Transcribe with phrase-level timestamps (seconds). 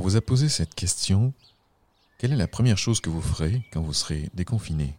[0.00, 1.34] On vous a posé cette question.
[2.16, 4.96] Quelle est la première chose que vous ferez quand vous serez déconfiné?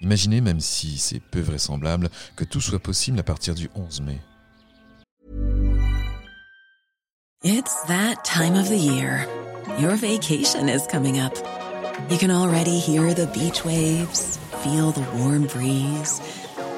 [0.00, 4.20] Imaginez, même si c'est peu vraisemblable, que tout soit possible à partir du 11 mai.
[7.44, 9.28] It's that time of the year.
[9.78, 11.38] Your vacation is coming up.
[12.10, 16.20] You can already hear the beach waves, feel the warm breeze,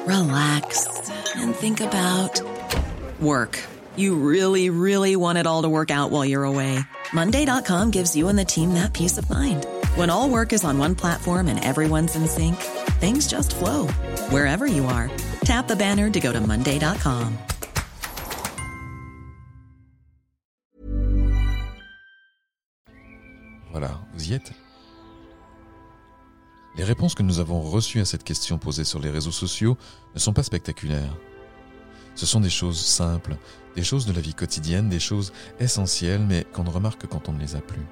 [0.07, 0.87] relax
[1.34, 2.43] and think about
[3.22, 3.71] work.
[3.96, 6.79] You really, really want it all to work out while you're away.
[7.13, 9.67] Monday.com gives you and the team that peace of mind.
[9.96, 12.57] When all work is on one platform and everyone's in sync,
[13.01, 13.89] things just flow
[14.31, 15.11] wherever you are.
[15.45, 17.37] Tap the banner to go to Monday.com.
[23.73, 24.53] Voilà, vous y êtes
[26.77, 29.77] Les réponses que nous avons reçues à cette question posée sur les réseaux sociaux
[30.15, 31.15] ne sont pas spectaculaires.
[32.14, 33.36] Ce sont des choses simples,
[33.75, 37.33] des choses de la vie quotidienne, des choses essentielles, mais qu'on ne remarque quand on
[37.33, 37.87] ne les a plus.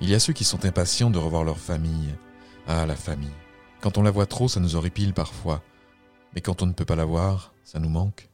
[0.00, 2.14] Il y a ceux qui sont impatients de revoir leur famille.
[2.66, 3.28] Ah, la famille.
[3.80, 5.62] Quand on la voit trop, ça nous horripile parfois.
[6.34, 8.28] Mais quand on ne peut pas la voir, ça nous manque.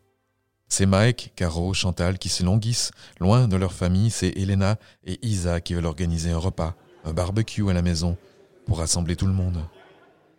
[0.69, 4.11] C'est Mike, Caro, Chantal qui s'élonguissent loin de leur famille.
[4.11, 8.16] C'est Elena et Isa qui veulent organiser un repas, un barbecue à la maison,
[8.66, 9.64] pour rassembler tout le monde.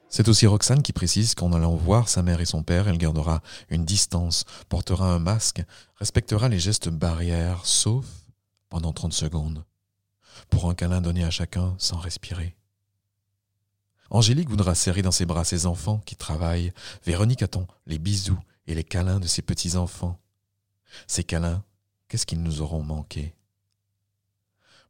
[0.09, 3.41] C'est aussi Roxane qui précise qu'en allant voir sa mère et son père, elle gardera
[3.69, 5.64] une distance, portera un masque,
[5.97, 8.05] respectera les gestes barrières, sauf
[8.69, 9.64] pendant 30 secondes,
[10.49, 12.55] pour un câlin donné à chacun sans respirer.
[14.09, 16.71] Angélique voudra serrer dans ses bras ses enfants qui travaillent.
[17.05, 20.17] Véronique attend les bisous et les câlins de ses petits-enfants.
[21.08, 21.64] Ces câlins,
[22.08, 23.36] qu'est-ce qu'ils nous auront manqué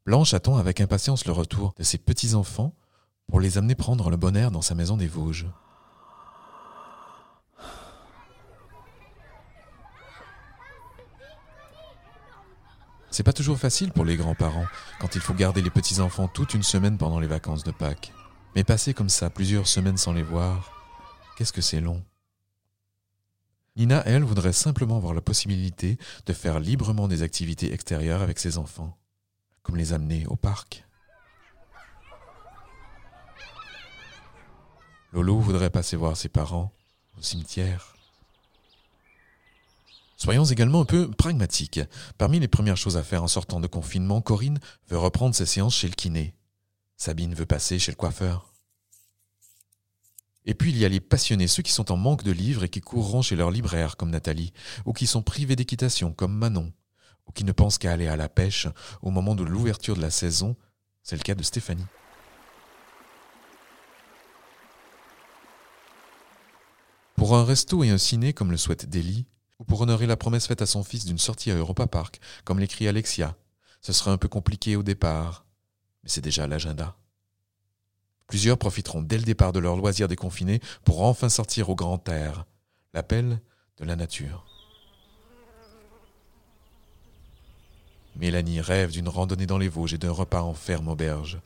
[0.05, 2.73] Blanche attend avec impatience le retour de ses petits-enfants
[3.27, 5.47] pour les amener prendre le bon air dans sa maison des Vosges.
[13.09, 14.67] C'est pas toujours facile pour les grands-parents
[14.99, 18.13] quand il faut garder les petits-enfants toute une semaine pendant les vacances de Pâques.
[18.55, 20.71] Mais passer comme ça plusieurs semaines sans les voir,
[21.35, 22.03] qu'est-ce que c'est long.
[23.75, 28.57] Nina, elle, voudrait simplement avoir la possibilité de faire librement des activités extérieures avec ses
[28.57, 28.97] enfants,
[29.63, 30.86] comme les amener au parc.
[35.13, 36.71] Lolo voudrait passer voir ses parents
[37.17, 37.95] au cimetière.
[40.17, 41.79] Soyons également un peu pragmatiques.
[42.17, 44.59] Parmi les premières choses à faire en sortant de confinement, Corinne
[44.89, 46.33] veut reprendre ses séances chez le kiné.
[46.97, 48.51] Sabine veut passer chez le coiffeur.
[50.45, 52.69] Et puis il y a les passionnés, ceux qui sont en manque de livres et
[52.69, 54.53] qui courront chez leur libraire comme Nathalie,
[54.85, 56.71] ou qui sont privés d'équitation comme Manon,
[57.27, 58.67] ou qui ne pensent qu'à aller à la pêche
[59.01, 60.55] au moment de l'ouverture de la saison.
[61.03, 61.85] C'est le cas de Stéphanie.
[67.27, 69.25] Pour un resto et un ciné comme le souhaite Delhi,
[69.59, 72.57] ou pour honorer la promesse faite à son fils d'une sortie à Europa Park, comme
[72.57, 73.35] l'écrit Alexia,
[73.81, 75.43] ce sera un peu compliqué au départ,
[76.03, 76.95] mais c'est déjà l'agenda.
[78.27, 82.45] Plusieurs profiteront dès le départ de leur loisir déconfiné pour enfin sortir au grand air,
[82.93, 83.41] l'appel
[83.75, 84.45] de la nature.
[88.15, 91.41] Mélanie rêve d'une randonnée dans les Vosges et d'un repas en ferme auberge.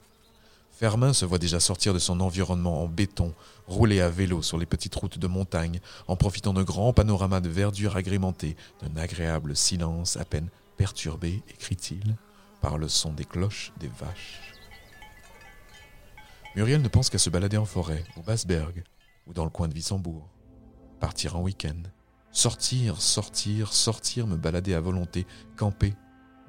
[0.82, 3.36] Fermin se voit déjà sortir de son environnement en béton,
[3.68, 7.50] rouler à vélo sur les petites routes de montagne, en profitant d'un grand panorama de
[7.50, 12.16] verdure agrémenté d'un agréable silence à peine perturbé, écrit-il,
[12.62, 14.56] par le son des cloches des vaches.
[16.56, 18.84] Muriel ne pense qu'à se balader en forêt, au Basberg,
[19.28, 20.28] ou dans le coin de Wissembourg.
[21.00, 21.84] Partir en week-end.
[22.32, 25.28] Sortir, sortir, sortir, me balader à volonté,
[25.58, 25.94] camper,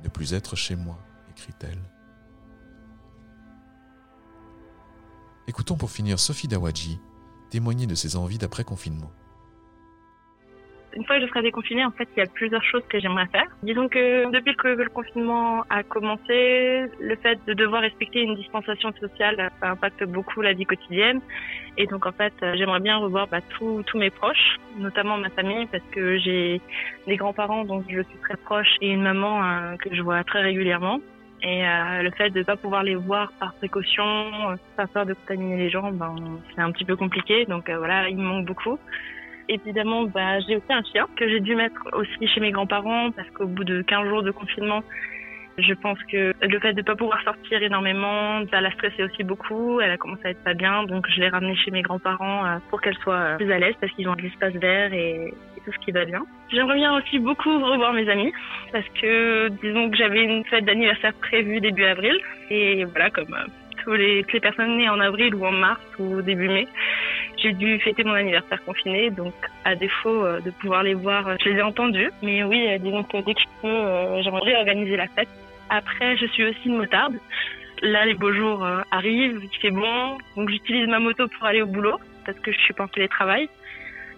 [0.03, 0.99] ne plus être chez moi,
[1.37, 1.83] écrit-elle.
[5.49, 7.01] Écoutons pour finir Sophie Dawadji
[7.51, 9.11] témoigner de ses envies d'après-confinement.
[10.95, 13.27] Une fois que je serai déconfinée, en fait, il y a plusieurs choses que j'aimerais
[13.27, 13.47] faire.
[13.63, 18.93] Disons que depuis que le confinement a commencé, le fait de devoir respecter une distanciation
[19.01, 21.21] sociale, ça impacte beaucoup la vie quotidienne.
[21.79, 25.85] Et donc, en fait, j'aimerais bien revoir bah, tous mes proches, notamment ma famille, parce
[25.93, 26.61] que j'ai
[27.07, 30.43] des grands-parents dont je suis très proche et une maman euh, que je vois très
[30.43, 31.01] régulièrement.
[31.43, 34.05] Et euh, le fait de ne pas pouvoir les voir par précaution,
[34.51, 36.15] euh, pas peur de contaminer les gens, ben,
[36.55, 37.47] c'est un petit peu compliqué.
[37.47, 38.79] Donc euh, voilà, il me manque beaucoup.
[39.49, 43.29] Évidemment, bah, j'ai aussi un chien que j'ai dû mettre aussi chez mes grands-parents parce
[43.31, 44.85] qu'au bout de 15 jours de confinement,
[45.59, 49.23] je pense que le fait de ne pas pouvoir sortir énormément, ça la stressé aussi
[49.23, 49.81] beaucoup.
[49.81, 52.59] Elle a commencé à être pas bien, donc je l'ai ramenée chez mes grands-parents euh,
[52.71, 55.73] pour qu'elle soit euh, plus à l'aise parce qu'ils ont de l'espace vert et, tout
[55.73, 56.23] ce qui va bien.
[56.51, 58.33] J'aimerais bien aussi beaucoup revoir mes amis
[58.73, 62.19] parce que disons que j'avais une fête d'anniversaire prévue début avril
[62.51, 63.47] et voilà comme euh,
[63.83, 66.69] tous les, toutes les personnes nées en avril ou en mars ou début mai,
[67.37, 71.49] J'ai dû fêter mon anniversaire confiné, donc à défaut euh, de pouvoir les voir, je
[71.49, 72.11] les ai entendus.
[72.23, 75.29] Mais oui, disons que dès que je peux, j'aimerais organiser la fête.
[75.69, 77.15] Après, je suis aussi une motarde.
[77.81, 81.67] Là, les beaux jours arrivent, il fait bon, donc j'utilise ma moto pour aller au
[81.67, 83.49] boulot parce que je suis pas en télétravail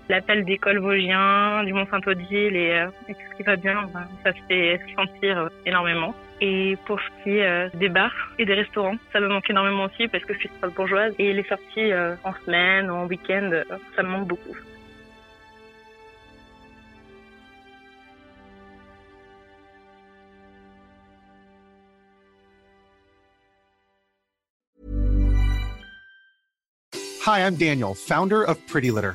[0.08, 4.80] l'appel d'école Vosgien, du Mont-Saint-Odile et, et, tout ce qui va bien, ben, ça fait
[4.96, 6.14] sentir énormément.
[6.40, 9.84] Et pour ce qui est euh, des bars et des restaurants, ça me manque énormément
[9.84, 13.50] aussi parce que je suis bourgeoise et les sorties euh, en semaine ou en week-end,
[13.52, 13.64] euh,
[13.94, 14.56] ça me manque beaucoup.
[27.26, 29.14] Hi, I'm Daniel, founder of Pretty Litter.